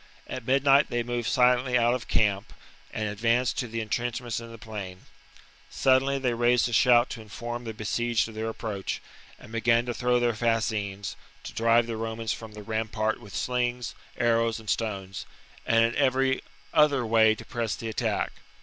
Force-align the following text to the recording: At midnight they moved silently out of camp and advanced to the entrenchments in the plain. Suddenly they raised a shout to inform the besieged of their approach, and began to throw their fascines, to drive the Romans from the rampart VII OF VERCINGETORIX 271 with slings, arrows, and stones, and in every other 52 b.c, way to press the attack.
At 0.25 0.47
midnight 0.47 0.89
they 0.89 1.03
moved 1.03 1.27
silently 1.29 1.77
out 1.77 1.93
of 1.93 2.07
camp 2.07 2.53
and 2.91 3.07
advanced 3.07 3.59
to 3.59 3.67
the 3.67 3.81
entrenchments 3.81 4.39
in 4.39 4.51
the 4.51 4.57
plain. 4.57 5.01
Suddenly 5.69 6.17
they 6.17 6.33
raised 6.33 6.67
a 6.67 6.73
shout 6.73 7.07
to 7.11 7.21
inform 7.21 7.65
the 7.65 7.73
besieged 7.75 8.27
of 8.27 8.33
their 8.33 8.49
approach, 8.49 8.99
and 9.37 9.51
began 9.51 9.85
to 9.85 9.93
throw 9.93 10.19
their 10.19 10.33
fascines, 10.33 11.15
to 11.43 11.53
drive 11.53 11.85
the 11.85 11.97
Romans 11.97 12.33
from 12.33 12.53
the 12.53 12.63
rampart 12.63 13.19
VII 13.19 13.25
OF 13.25 13.31
VERCINGETORIX 13.33 13.45
271 13.45 13.77
with 13.77 13.85
slings, 13.85 13.95
arrows, 14.17 14.59
and 14.59 14.69
stones, 14.71 15.25
and 15.67 15.85
in 15.85 15.95
every 15.95 16.41
other 16.73 17.03
52 17.03 17.07
b.c, 17.07 17.11
way 17.13 17.35
to 17.35 17.45
press 17.45 17.75
the 17.75 17.87
attack. 17.89 18.31